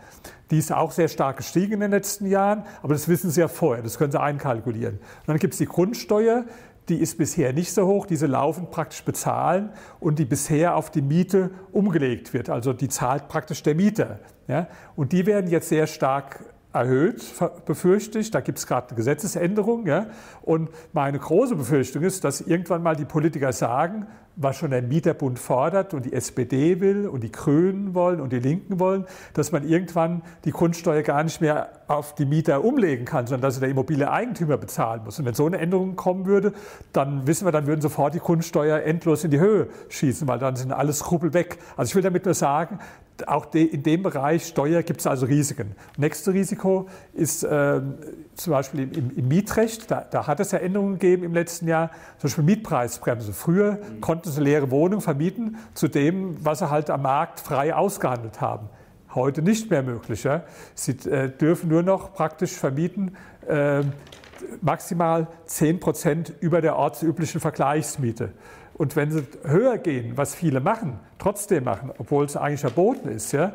[0.50, 3.48] Die ist auch sehr stark gestiegen in den letzten Jahren, aber das wissen Sie ja
[3.48, 4.96] vorher, das können Sie einkalkulieren.
[4.96, 6.46] Und dann gibt es die Grundsteuer,
[6.90, 11.02] die ist bisher nicht so hoch, diese laufend praktisch bezahlen und die bisher auf die
[11.02, 12.50] Miete umgelegt wird.
[12.50, 14.20] Also die zahlt praktisch der Mieter.
[14.48, 14.68] Ja?
[14.96, 16.46] Und die werden jetzt sehr stark
[16.80, 17.24] erhöht,
[17.66, 18.32] befürchte ich.
[18.32, 19.86] Da gibt es gerade eine Gesetzesänderung.
[19.86, 20.08] Ja?
[20.42, 25.40] Und meine große Befürchtung ist, dass irgendwann mal die Politiker sagen, was schon der Mieterbund
[25.40, 29.68] fordert und die SPD will und die Grünen wollen und die Linken wollen, dass man
[29.68, 34.58] irgendwann die Grundsteuer gar nicht mehr auf die Mieter umlegen kann, sondern dass der Immobilieneigentümer
[34.58, 35.18] bezahlen muss.
[35.18, 36.54] Und wenn so eine Änderung kommen würde,
[36.94, 40.56] dann wissen wir, dann würden sofort die Grundsteuer endlos in die Höhe schießen, weil dann
[40.56, 41.58] sind alles Skrupel weg.
[41.76, 42.80] Also ich will damit nur sagen,
[43.26, 45.76] auch in dem Bereich Steuer gibt es also Risiken.
[45.98, 47.82] Nächste Risiko ist äh,
[48.36, 49.90] zum Beispiel im, im Mietrecht.
[49.90, 51.90] Da, da, hat es ja Änderungen gegeben im letzten Jahr.
[52.20, 53.34] Zum Beispiel Mietpreisbremse.
[53.34, 54.02] Früher mhm.
[54.02, 58.70] konnten sie leere Wohnungen vermieten zu dem, was sie halt am Markt frei ausgehandelt haben.
[59.16, 60.24] Heute nicht mehr möglich.
[60.24, 60.44] Ja?
[60.76, 63.16] Sie äh, dürfen nur noch praktisch vermieten
[63.48, 63.82] äh,
[64.62, 68.32] maximal 10 Prozent über der ortsüblichen Vergleichsmiete.
[68.78, 73.32] Und wenn sie höher gehen, was viele machen, trotzdem machen, obwohl es eigentlich verboten ist,
[73.32, 73.54] ja,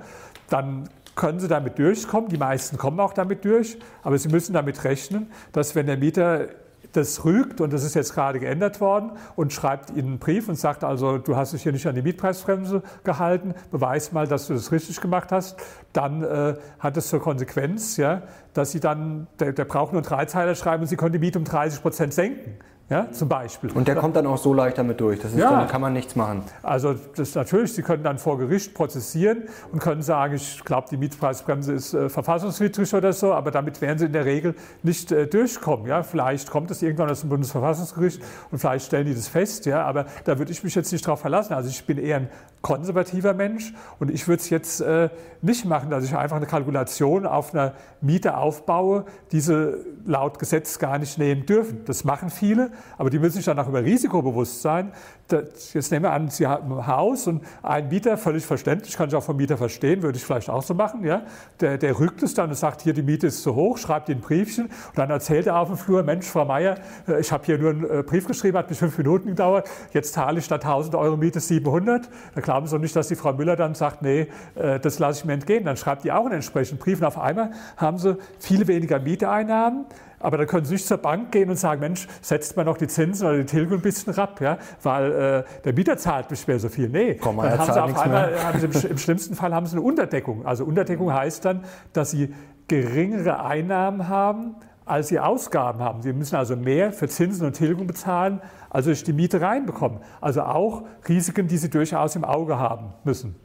[0.49, 2.31] dann können sie damit durchkommen.
[2.31, 6.49] Die meisten kommen auch damit durch, aber sie müssen damit rechnen, dass wenn der Mieter
[6.93, 10.57] das rügt, und das ist jetzt gerade geändert worden, und schreibt Ihnen einen Brief und
[10.57, 14.55] sagt also, du hast dich hier nicht an die Mietpreisbremse gehalten, beweis mal, dass du
[14.55, 15.57] das richtig gemacht hast,
[15.95, 20.09] dann äh, hat das zur Konsequenz, ja, dass Sie dann, der, der braucht nur einen
[20.09, 23.71] Dreizeiler schreiben und Sie können die Miete um 30 Prozent senken ja, zum Beispiel.
[23.71, 25.51] Und der kommt dann auch so leicht damit durch, das ist, ja.
[25.51, 26.43] dann kann man nichts machen.
[26.63, 30.99] Also das natürlich, Sie können dann vor Gericht prozessieren und können sagen, ich glaube, die
[30.99, 35.27] Mietpreisbremse ist äh, verfassungswidrig oder so, aber damit werden Sie in der Regel nicht äh,
[35.27, 35.87] durchkommen.
[35.87, 36.03] Ja?
[36.03, 39.85] Vielleicht kommt es irgendwann aus dem Bundesverfassungsgericht und vielleicht stellen die das fest, ja?
[39.85, 41.55] aber da würde ich mich jetzt nicht darauf verlassen.
[41.55, 42.29] Also ich bin eher ein
[42.61, 45.09] konservativer Mensch und ich würde es jetzt äh,
[45.41, 50.79] nicht machen, dass ich einfach eine Kalkulation auf einer Miete aufbaue, die sie laut Gesetz
[50.79, 51.85] gar nicht nehmen dürfen.
[51.87, 54.93] Das machen viele, aber die müssen sich dann auch über Risikobewusst sein.
[55.33, 59.15] Jetzt nehmen wir an, Sie haben ein Haus und ein Mieter, völlig verständlich, kann ich
[59.15, 61.23] auch vom Mieter verstehen, würde ich vielleicht auch so machen, ja?
[61.61, 64.21] der, der rückt es dann und sagt, hier die Miete ist zu hoch, schreibt Ihnen
[64.21, 66.77] ein Briefchen und dann erzählt er auf dem Flur, Mensch, Frau Meier,
[67.09, 70.13] äh, ich habe hier nur einen äh, Brief geschrieben, hat mich fünf Minuten gedauert, jetzt
[70.13, 72.09] zahle ich statt 1000 Euro Miete 700.
[72.35, 75.21] Da glauben Sie doch nicht, dass die Frau Müller dann sagt, nee, äh, das lasse
[75.21, 75.65] ich mir entgehen.
[75.65, 79.87] Dann schreibt die auch einen entsprechenden Brief und auf einmal haben Sie viel weniger Mieteinnahmen,
[80.23, 82.87] aber dann können Sie nicht zur Bank gehen und sagen, Mensch, setzt mal noch die
[82.87, 86.59] Zinsen oder die Tilgung ein bisschen ab, ja, weil äh, der Mieter zahlt nicht mehr
[86.59, 86.89] so viel.
[86.89, 89.77] Nee, Komm, dann haben Sie auf einmal, haben Sie im, im, schlimmsten Fall haben Sie
[89.77, 90.45] eine Unterdeckung.
[90.47, 92.35] Also Unterdeckung heißt dann, dass Sie
[92.69, 96.03] geringere Einnahmen haben, als Sie Ausgaben haben.
[96.03, 99.99] Sie müssen also mehr für Zinsen und Tilgung bezahlen, als Sie die Miete reinbekommen.
[100.21, 103.37] Also auch Risiken, die Sie durchaus im Auge haben müssen.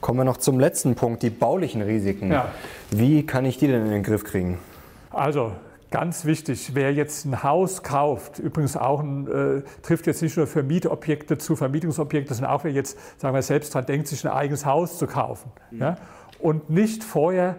[0.00, 2.30] Kommen wir noch zum letzten Punkt, die baulichen Risiken.
[2.30, 2.48] Ja.
[2.90, 4.58] Wie kann ich die denn in den Griff kriegen?
[5.10, 5.52] Also
[5.94, 10.48] Ganz wichtig, wer jetzt ein Haus kauft, übrigens auch ein, äh, trifft jetzt nicht nur
[10.48, 14.32] für Mietobjekte zu, Vermietungsobjekte, sondern auch wer jetzt, sagen wir selbst dran denkt, sich ein
[14.32, 15.52] eigenes Haus zu kaufen.
[15.70, 15.80] Mhm.
[15.80, 15.96] Ja,
[16.40, 17.54] und nicht vorher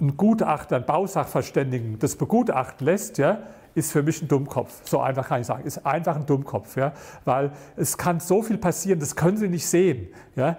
[0.00, 3.40] ein Gutachter, ein Bausachverständigen das begutachten lässt, ja,
[3.74, 4.82] ist für mich ein Dummkopf.
[4.84, 5.64] So einfach kann ich sagen.
[5.64, 6.76] Ist einfach ein Dummkopf.
[6.76, 6.92] Ja?
[7.24, 10.06] Weil es kann so viel passieren, das können Sie nicht sehen.
[10.36, 10.56] Ja?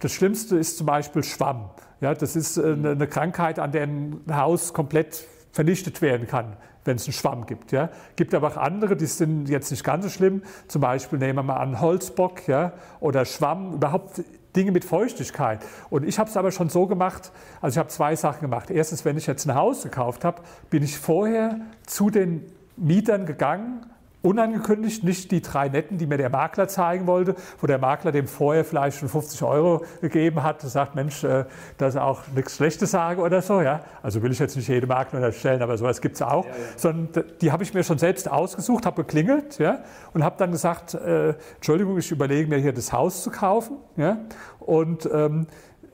[0.00, 1.68] Das Schlimmste ist zum Beispiel Schwamm.
[2.00, 2.14] Ja?
[2.14, 7.06] Das ist äh, eine Krankheit, an der ein Haus komplett vernichtet werden kann, wenn es
[7.06, 7.72] einen Schwamm gibt.
[7.72, 7.88] Ja.
[8.14, 10.42] Gibt aber auch andere, die sind jetzt nicht ganz so schlimm.
[10.68, 14.22] Zum Beispiel nehmen wir mal an Holzbock ja, oder Schwamm, überhaupt
[14.54, 15.64] Dinge mit Feuchtigkeit.
[15.88, 18.70] Und ich habe es aber schon so gemacht, also ich habe zwei Sachen gemacht.
[18.70, 22.44] Erstens, wenn ich jetzt ein Haus gekauft habe, bin ich vorher zu den
[22.76, 23.86] Mietern gegangen
[24.26, 28.26] unangekündigt, nicht die drei Netten, die mir der Makler zeigen wollte, wo der Makler dem
[28.26, 31.44] vorher vielleicht schon 50 Euro gegeben hat und sagt, Mensch, äh,
[31.78, 33.60] dass er auch nichts Schlechtes sage oder so.
[33.60, 33.80] Ja?
[34.02, 36.44] Also will ich jetzt nicht jedem Makler unterstellen, aber sowas gibt es auch.
[36.44, 36.56] Ja, ja.
[36.76, 39.84] Sondern die habe ich mir schon selbst ausgesucht, habe geklingelt ja?
[40.12, 43.76] und habe dann gesagt, äh, Entschuldigung, ich überlege mir hier das Haus zu kaufen.
[43.96, 44.18] Ja?
[44.58, 45.46] Und ähm,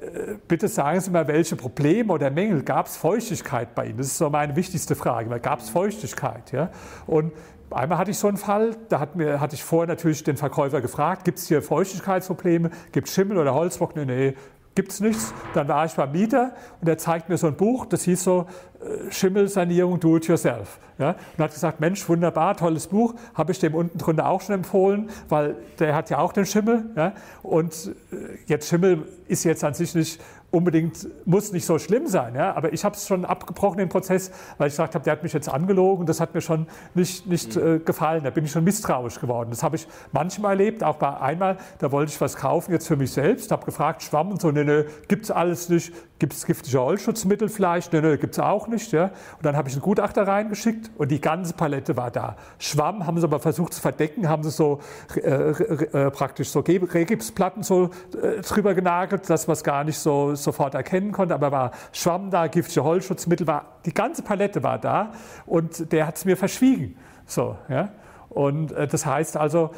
[0.03, 3.99] äh, bitte sagen Sie mal, welche Probleme oder Mängel gab es Feuchtigkeit bei Ihnen?
[3.99, 5.39] Das ist so meine wichtigste Frage.
[5.41, 6.51] Gab es Feuchtigkeit?
[6.53, 6.71] Ja?
[7.07, 7.33] Und
[7.73, 10.81] Einmal hatte ich so einen Fall, da hat mir, hatte ich vorher natürlich den Verkäufer
[10.81, 13.97] gefragt, gibt es hier Feuchtigkeitsprobleme, gibt es Schimmel oder Holzbock?
[13.97, 14.35] Nee, nee,
[14.75, 15.35] gibt es nichts.
[15.55, 18.47] Dann war ich beim Mieter und er zeigt mir so ein Buch, das hieß so
[18.81, 20.79] äh, Schimmelsanierung Do It Yourself.
[20.99, 21.17] Ja?
[21.37, 25.11] Und hat gesagt, Mensch, wunderbar, tolles Buch, habe ich dem unten drunter auch schon empfohlen,
[25.29, 26.91] weil der hat ja auch den Schimmel.
[26.97, 27.13] Ja?
[27.43, 30.21] Und äh, jetzt Schimmel ist jetzt an sich nicht
[30.53, 32.35] unbedingt, muss nicht so schlimm sein.
[32.35, 32.55] Ja?
[32.55, 35.33] Aber ich habe es schon abgebrochen, den Prozess, weil ich gesagt habe, der hat mich
[35.33, 36.07] jetzt angelogen.
[36.07, 37.77] Das hat mir schon nicht, nicht mhm.
[37.77, 38.23] äh, gefallen.
[38.23, 39.51] Da bin ich schon misstrauisch geworden.
[39.51, 42.97] Das habe ich manchmal erlebt, auch bei einmal, da wollte ich was kaufen, jetzt für
[42.97, 45.93] mich selbst, habe gefragt, Schwamm und so, ne, ne, gibt es alles nicht.
[46.19, 47.93] Gibt es giftige Holzschutzmittel vielleicht?
[47.93, 48.93] Ne, ne, gibt es auch nicht.
[48.93, 49.07] Ja?
[49.07, 52.37] Und dann habe ich einen Gutachter reingeschickt und die ganze Palette war da.
[52.59, 54.79] Schwamm haben sie aber versucht zu verdecken, haben sie so
[55.17, 57.91] äh, äh, praktisch so Regipsplatten so
[58.23, 62.31] äh, drüber genagelt, dass man es gar nicht so sofort erkennen konnte, aber war Schwamm
[62.31, 65.13] da, giftige Holzschutzmittel war, die ganze Palette war da
[65.47, 66.97] und der hat es mir verschwiegen.
[67.27, 67.93] So, ja?
[68.29, 69.71] Und äh, das heißt also,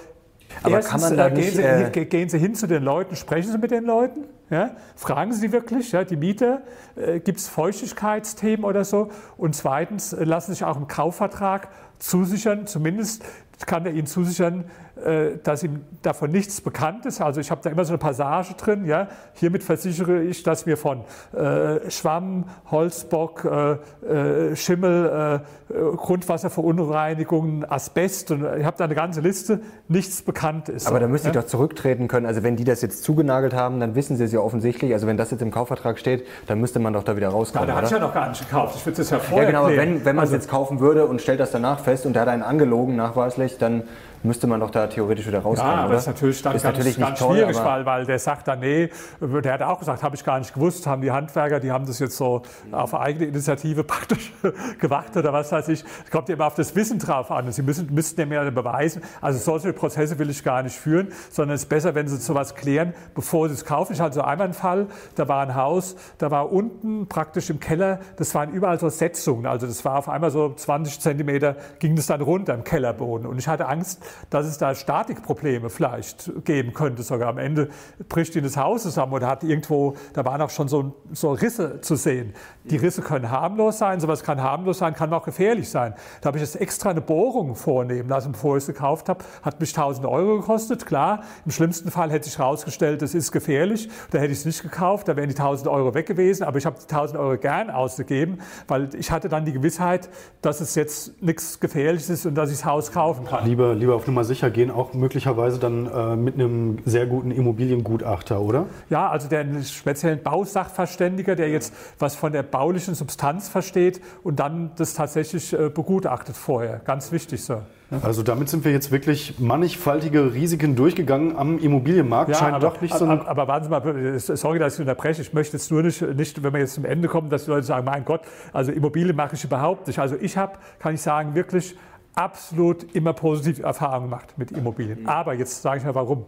[0.62, 3.16] aber Erstens, kann man da nicht, gehen, Sie, äh gehen Sie hin zu den Leuten,
[3.16, 4.77] sprechen Sie mit den Leuten, ja?
[4.94, 6.62] fragen Sie wirklich, ja, die Mieter,
[6.96, 9.11] äh, gibt es Feuchtigkeitsthemen oder so?
[9.37, 13.24] Und zweitens, äh, lassen Sie sich auch im Kaufvertrag zusichern, zumindest
[13.66, 14.93] kann er Ihnen zusichern, äh,
[15.42, 17.20] dass ihm davon nichts bekannt ist.
[17.20, 18.85] Also ich habe da immer so eine Passage drin.
[18.85, 19.09] Ja?
[19.35, 21.00] Hiermit versichere ich, dass mir von
[21.33, 23.72] äh, Schwamm, Holzbock, äh,
[24.07, 30.87] äh Schimmel, äh, Grundwasserverunreinigungen, Asbest und ich habe da eine ganze Liste, nichts bekannt ist.
[30.87, 31.35] Aber da müsste ja?
[31.35, 32.26] ich doch zurücktreten können.
[32.26, 34.92] Also wenn die das jetzt zugenagelt haben, dann wissen sie es ja offensichtlich.
[34.92, 37.68] Also wenn das jetzt im Kaufvertrag steht, dann müsste man doch da wieder rauskommen.
[37.68, 38.76] Ja, der hat ja noch gar nicht gekauft.
[38.76, 41.07] Ich würde es ja vorher Ja genau, wenn, wenn man es also, jetzt kaufen würde
[41.07, 43.85] und stellt das danach fest und der hat einen angelogen nachweislich, dann
[44.22, 45.73] müsste man doch da theoretisch wieder rauskommen.
[45.73, 45.94] Ja, aber oder?
[45.94, 48.49] das ist natürlich dann ist ganz, natürlich nicht ganz toll, schwierig, weil, weil der sagt
[48.49, 51.73] dann, nee, der hat auch gesagt, habe ich gar nicht gewusst, haben die Handwerker, die
[51.73, 52.42] haben das jetzt so
[52.73, 54.33] auf eigene Initiative praktisch
[54.79, 55.85] gemacht oder was weiß ich.
[56.05, 57.51] Es kommt immer auf das Wissen drauf an.
[57.53, 59.03] Sie müssen, müssten ja mehr beweisen.
[59.20, 62.55] Also solche Prozesse will ich gar nicht führen, sondern es ist besser, wenn Sie sowas
[62.55, 63.92] klären, bevor Sie es kaufen.
[63.92, 67.61] Ich hatte so einmal einen Fall, da war ein Haus, da war unten praktisch im
[67.61, 69.47] Keller, das waren überall so Setzungen.
[69.47, 73.27] Also das war auf einmal so 20 Zentimeter, ging das dann runter im Kellerboden.
[73.27, 77.02] Und ich hatte Angst, dass es da Statikprobleme vielleicht geben könnte.
[77.02, 77.68] Sogar am Ende
[78.08, 81.80] bricht ihnen das Haus zusammen oder hat irgendwo, da waren auch schon so, so Risse
[81.80, 82.34] zu sehen.
[82.64, 85.94] Die Risse können harmlos sein, sowas kann harmlos sein, kann auch gefährlich sein.
[86.20, 89.24] Da habe ich jetzt extra eine Bohrung vornehmen lassen, bevor ich es gekauft habe.
[89.42, 91.22] Hat mich 1000 Euro gekostet, klar.
[91.44, 93.88] Im schlimmsten Fall hätte sich herausgestellt, das ist gefährlich.
[94.10, 96.44] Da hätte ich es nicht gekauft, da wären die 1000 Euro weg gewesen.
[96.44, 100.08] Aber ich habe die 1000 Euro gern ausgegeben, weil ich hatte dann die Gewissheit,
[100.42, 103.44] dass es jetzt nichts Gefährliches ist und dass ich das Haus kaufen kann.
[103.44, 108.40] Lieber, lieber auf Nummer sicher gehen, auch möglicherweise dann äh, mit einem sehr guten Immobiliengutachter,
[108.40, 108.66] oder?
[108.90, 114.70] Ja, also der speziellen Bausachverständiger, der jetzt was von der baulichen Substanz versteht und dann
[114.77, 116.81] das tatsächlich äh, begutachtet vorher.
[116.85, 117.62] Ganz wichtig so.
[118.03, 122.31] Also damit sind wir jetzt wirklich mannigfaltige Risiken durchgegangen am Immobilienmarkt.
[122.31, 123.05] Ja, Scheint aber, doch nicht so.
[123.05, 125.22] Aber, aber warten Sie mal, sorry, dass ich unterbreche.
[125.22, 127.66] Ich möchte jetzt nur nicht, nicht, wenn wir jetzt zum Ende kommen, dass die Leute
[127.66, 128.22] sagen, mein Gott,
[128.53, 129.98] also Immobilien mache ich überhaupt nicht.
[129.98, 131.77] Also ich habe, kann ich sagen, wirklich
[132.14, 135.07] absolut immer positive Erfahrungen gemacht mit Immobilien.
[135.09, 136.27] Aber jetzt sage ich mal warum.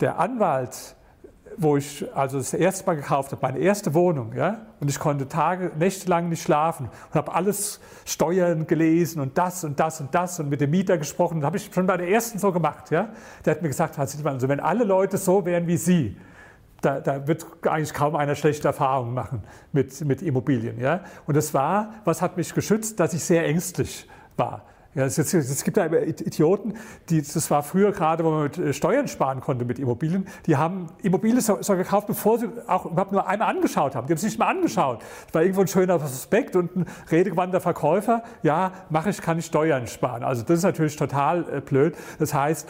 [0.00, 0.96] Der Anwalt,
[1.56, 5.28] wo ich also das erste Mal gekauft habe, meine erste Wohnung, ja, und ich konnte
[5.28, 10.14] Tage, Nächte lang nicht schlafen und habe alles Steuern gelesen und das und das und
[10.14, 11.40] das und mit dem Mieter gesprochen.
[11.40, 13.10] Das habe ich schon bei der ersten so gemacht, ja.
[13.44, 16.16] Der hat mir gesagt, also wenn alle Leute so wären wie Sie,
[16.80, 20.78] da, da, wird eigentlich kaum einer schlechte Erfahrungen machen mit, mit Immobilien.
[20.78, 21.00] Ja?
[21.26, 24.64] Und das war, was hat mich geschützt, dass ich sehr ängstlich war.
[24.94, 26.74] Ja, es, es, es, gibt ja Idioten,
[27.08, 30.56] die, das war früher gerade, wo man mit äh, Steuern sparen konnte mit Immobilien, die
[30.56, 34.06] haben Immobilien so, so gekauft, bevor sie auch überhaupt nur einmal angeschaut haben.
[34.06, 35.02] Die haben es nicht mal angeschaut.
[35.26, 39.46] Es war irgendwo ein schöner Prospekt und ein redegewandter Verkäufer, ja, mache ich, kann ich
[39.46, 40.22] Steuern sparen.
[40.22, 41.96] Also das ist natürlich total äh, blöd.
[42.20, 42.68] Das heißt,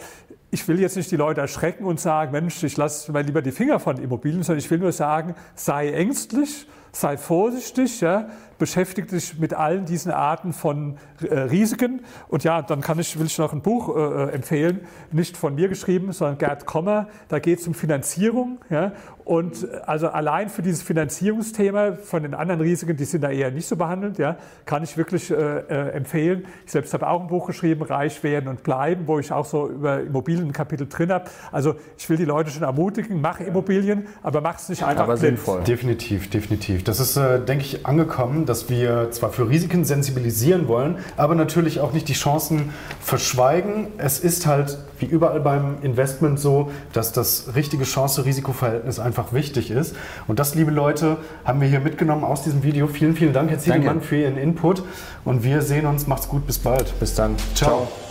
[0.49, 3.51] ich will jetzt nicht die Leute erschrecken und sagen, Mensch, ich lasse mal lieber die
[3.51, 9.37] Finger von Immobilien, sondern ich will nur sagen, sei ängstlich, sei vorsichtig, ja, beschäftige dich
[9.37, 12.01] mit allen diesen Arten von äh, Risiken.
[12.27, 15.55] Und ja, dann kann ich, will ich noch ein Buch äh, äh empfehlen, nicht von
[15.55, 17.07] mir geschrieben, sondern Gerd Kommer.
[17.27, 18.59] Da geht es um Finanzierung.
[18.69, 18.93] Ja,
[19.25, 23.51] und äh, also allein für dieses Finanzierungsthema von den anderen Risiken, die sind da eher
[23.51, 26.45] nicht so behandelt, ja, kann ich wirklich äh, äh, empfehlen.
[26.65, 29.67] Ich selbst habe auch ein Buch geschrieben, Reich werden und bleiben, wo ich auch so
[29.67, 31.25] über Immobilien ein Kapitel drin habe.
[31.51, 35.17] Also ich will die Leute schon ermutigen, mach Immobilien, aber mach es nicht einfach aber
[35.17, 35.37] blind.
[35.37, 35.63] sinnvoll.
[35.63, 36.83] Definitiv, definitiv.
[36.83, 41.79] Das ist, äh, denke ich, angekommen, dass wir zwar für Risiken sensibilisieren wollen, aber natürlich
[41.79, 43.87] auch nicht die Chancen verschweigen.
[43.97, 49.95] Es ist halt wie überall beim Investment so, dass das richtige Chance-Risiko-Verhältnis einfach wichtig ist.
[50.27, 52.87] Und das, liebe Leute, haben wir hier mitgenommen aus diesem Video.
[52.87, 54.83] Vielen, vielen Dank, Herr Ziegelmann, für Ihren Input.
[55.23, 56.07] Und wir sehen uns.
[56.07, 56.45] Macht's gut.
[56.47, 56.97] Bis bald.
[56.99, 57.35] Bis dann.
[57.55, 57.87] Ciao.
[57.87, 58.04] Ciao.